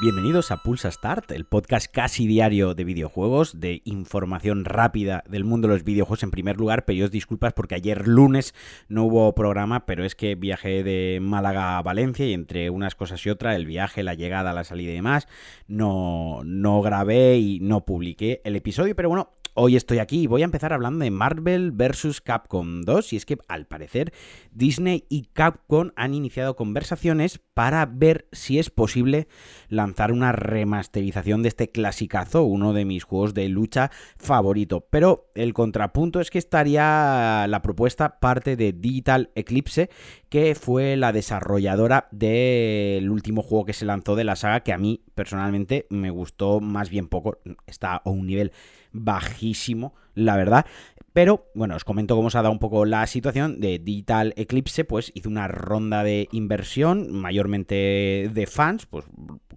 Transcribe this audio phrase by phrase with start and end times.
[0.00, 5.68] Bienvenidos a Pulsa Start, el podcast casi diario de videojuegos, de información rápida del mundo
[5.68, 6.86] de los videojuegos en primer lugar.
[6.86, 8.54] Pedidos disculpas porque ayer lunes
[8.88, 13.26] no hubo programa, pero es que viajé de Málaga a Valencia y entre unas cosas
[13.26, 15.28] y otras, el viaje, la llegada, la salida y demás,
[15.68, 18.96] no, no grabé y no publiqué el episodio.
[18.96, 22.20] Pero bueno, Hoy estoy aquí y voy a empezar hablando de Marvel vs.
[22.20, 24.12] Capcom 2 y es que al parecer
[24.52, 29.28] Disney y Capcom han iniciado conversaciones para ver si es posible
[29.68, 34.86] lanzar una remasterización de este clasicazo, uno de mis juegos de lucha favorito.
[34.88, 39.90] Pero el contrapunto es que estaría la propuesta parte de Digital Eclipse,
[40.30, 44.78] que fue la desarrolladora del último juego que se lanzó de la saga, que a
[44.78, 48.52] mí personalmente me gustó más bien poco, está a un nivel
[48.92, 50.64] bajísimo, la verdad.
[51.12, 54.84] Pero bueno, os comento cómo se ha dado un poco la situación de Digital Eclipse,
[54.84, 59.04] pues hizo una ronda de inversión, mayormente de fans, pues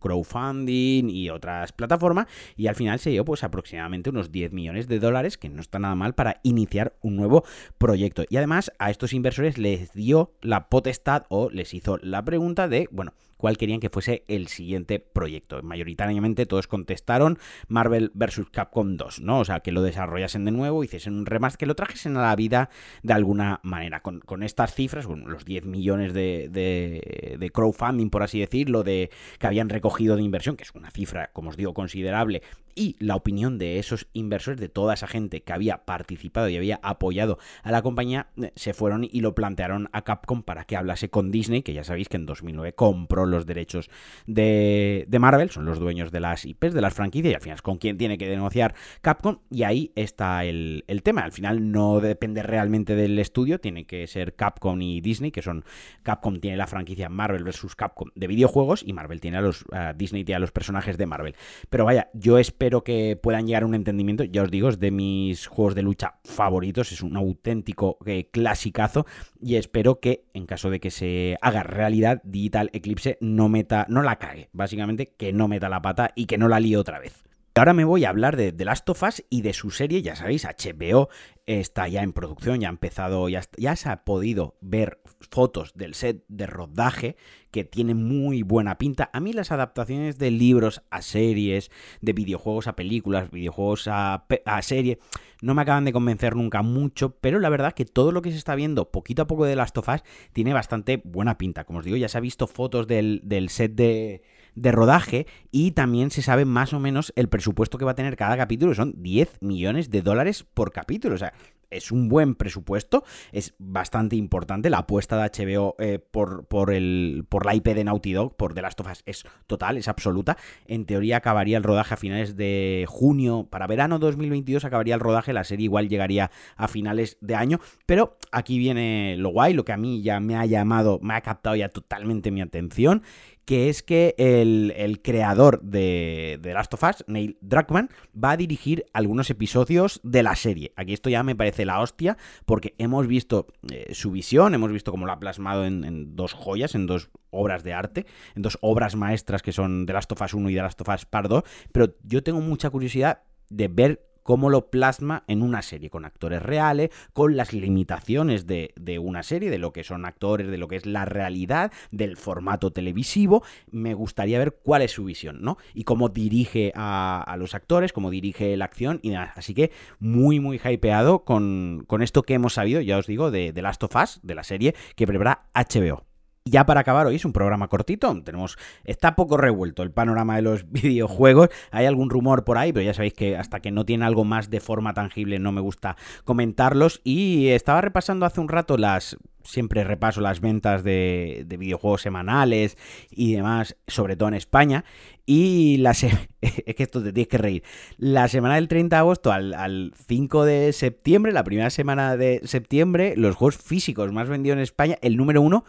[0.00, 4.98] crowdfunding y otras plataformas, y al final se dio pues aproximadamente unos 10 millones de
[5.00, 7.44] dólares, que no está nada mal para iniciar un nuevo
[7.78, 8.24] proyecto.
[8.28, 12.88] Y además a estos inversores les dio la potestad o les hizo la pregunta de,
[12.90, 15.60] bueno, cuál querían que fuese el siguiente proyecto.
[15.62, 17.38] Mayoritariamente todos contestaron
[17.68, 18.50] Marvel vs.
[18.52, 19.40] Capcom 2, ¿no?
[19.40, 22.36] O sea, que lo desarrollasen de nuevo, hiciesen un remaster, que lo trajesen a la
[22.36, 22.70] vida
[23.02, 24.00] de alguna manera.
[24.00, 29.46] Con, estas cifras, con los 10 millones de, de, crowdfunding, por así decirlo, de que
[29.46, 32.42] habían recogido de inversión, que es una cifra, como os digo, considerable,
[32.74, 36.80] y la opinión de esos inversores, de toda esa gente que había participado y había
[36.82, 41.10] apoyado a la compañía, eh, se fueron y lo plantearon a Capcom para que hablase
[41.10, 43.90] con Disney, que ya sabéis que en 2009 compró los derechos
[44.26, 47.62] de, Marvel, son los dueños de las IPs, de las franquicias, y al final es
[47.62, 51.22] con quien tiene que negociar Capcom, y ahí está el, tema.
[51.22, 55.64] Al final no depende realmente del estudio, tiene que ser Capcom y Disney, que son
[56.02, 57.74] Capcom tiene la franquicia Marvel vs.
[57.76, 59.64] Capcom de videojuegos, y Marvel tiene a los,
[59.96, 61.34] Disney tiene a los personajes de Marvel.
[61.68, 64.90] Pero vaya, yo espero que puedan llegar a un entendimiento, ya os digo, es de
[64.90, 69.06] mis juegos de lucha favoritos, es un auténtico eh, clasicazo,
[69.40, 74.02] y espero que en caso de que se haga realidad, Digital Eclipse no meta, no
[74.02, 77.22] la cague, básicamente que no meta la pata y que no la líe otra vez.
[77.56, 80.16] Ahora me voy a hablar de The Last of Us y de su serie, ya
[80.16, 81.08] sabéis, HBO
[81.44, 85.00] está ya en producción, ya ha empezado, ya, ya se ha podido ver
[85.30, 87.16] fotos del set de rodaje
[87.50, 89.10] que tiene muy buena pinta.
[89.12, 94.62] A mí las adaptaciones de libros a series, de videojuegos a películas, videojuegos a, a
[94.62, 95.00] serie,
[95.42, 98.38] no me acaban de convencer nunca mucho, pero la verdad que todo lo que se
[98.38, 101.64] está viendo poquito a poco de Last of Us tiene bastante buena pinta.
[101.64, 104.22] Como os digo, ya se ha visto fotos del, del set de
[104.54, 108.16] de rodaje y también se sabe más o menos el presupuesto que va a tener
[108.16, 111.32] cada capítulo, son 10 millones de dólares por capítulo, o sea,
[111.70, 114.70] es un buen presupuesto, es bastante importante.
[114.70, 118.54] La apuesta de HBO eh, por, por, el, por la IP de Naughty Dog, por
[118.54, 120.36] The Last of Us, es total, es absoluta.
[120.66, 125.32] En teoría acabaría el rodaje a finales de junio, para verano 2022 acabaría el rodaje,
[125.32, 129.72] la serie igual llegaría a finales de año, pero aquí viene lo guay, lo que
[129.72, 133.02] a mí ya me ha llamado, me ha captado ya totalmente mi atención,
[133.50, 138.86] que es que el, creador de, The Last of Us, Neil Druckmann, va a dirigir
[138.92, 140.72] algunos episodios de la serie.
[140.76, 142.16] Aquí esto ya me parece la hostia,
[142.46, 146.76] porque hemos visto eh, su visión, hemos visto cómo lo ha plasmado en, dos joyas,
[146.76, 148.06] en dos obras de arte,
[148.36, 150.88] en dos obras maestras que son The Last of Us 1 y The Last of
[150.88, 155.62] Us Part 2, pero yo tengo mucha curiosidad de ver cómo lo plasma en una
[155.62, 160.48] serie, con actores reales, con las limitaciones de, una serie, de lo que son actores,
[160.48, 163.42] de lo que es la realidad, del formato televisivo.
[163.70, 165.58] Me gustaría ver cuál es su visión, ¿no?
[165.74, 169.30] Y cómo dirige a, los actores, cómo dirige la acción y demás.
[169.36, 173.52] Así que muy, muy hypeado con, con esto que hemos sabido, ya os digo, de
[173.52, 176.09] The Last of Us, de la serie que prepara HBO
[176.44, 180.42] ya para acabar hoy es un programa cortito, tenemos está poco revuelto el panorama de
[180.42, 184.04] los videojuegos, hay algún rumor por ahí, pero ya sabéis que hasta que no tiene
[184.04, 188.76] algo más de forma tangible no me gusta comentarlos y estaba repasando hace un rato
[188.76, 192.76] las siempre repaso las ventas de, videojuegos semanales
[193.10, 194.84] y demás, sobre todo en España.
[195.26, 195.90] Y la
[196.40, 197.62] es que esto te tienes que reír.
[197.96, 202.40] La semana del 30 de agosto al, al, 5 de septiembre, la primera semana de
[202.44, 205.64] septiembre, los juegos físicos más vendidos en España, el número uno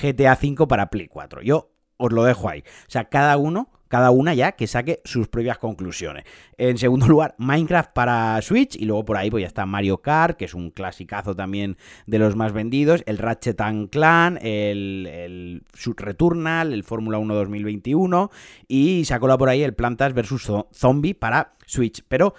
[0.00, 1.42] GTA V para Play 4.
[1.42, 2.60] Yo os lo dejo ahí.
[2.60, 6.24] O sea, cada uno, cada una ya que saque sus propias conclusiones.
[6.58, 10.36] En segundo lugar, Minecraft para Switch y luego por ahí pues ya está Mario Kart,
[10.36, 11.76] que es un clasicazo también
[12.06, 13.60] de los más vendidos, el Ratchet
[13.90, 15.62] Clan, el, el
[15.96, 18.30] Returnal, el Fórmula 1 2021
[18.68, 22.04] y se ha por ahí el Plantas vs Zombie para Switch.
[22.08, 22.34] Pero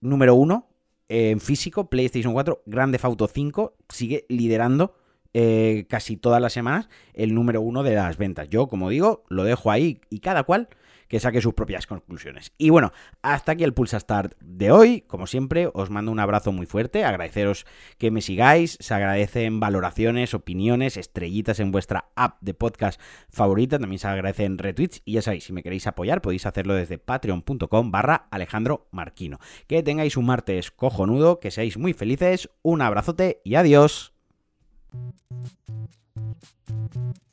[0.00, 0.68] número uno
[1.08, 4.96] en físico, PlayStation 4, Grande Auto 5 sigue liderando
[5.34, 8.48] eh, casi todas las semanas el número uno de las ventas.
[8.48, 10.68] Yo, como digo, lo dejo ahí y cada cual
[11.08, 12.52] que saque sus propias conclusiones.
[12.58, 12.92] Y bueno,
[13.22, 15.02] hasta aquí el Pulsa Start de hoy.
[15.02, 17.04] Como siempre, os mando un abrazo muy fuerte.
[17.04, 17.66] Agradeceros
[17.98, 18.76] que me sigáis.
[18.80, 23.78] Se agradecen valoraciones, opiniones, estrellitas en vuestra app de podcast favorita.
[23.78, 25.02] También se agradecen retweets.
[25.04, 29.38] Y ya sabéis, si me queréis apoyar, podéis hacerlo desde patreon.com barra Alejandro Marquino.
[29.66, 32.50] Que tengáis un martes cojonudo, que seáis muy felices.
[32.62, 34.13] Un abrazote y adiós.
[34.94, 35.14] Thank
[36.94, 37.23] you.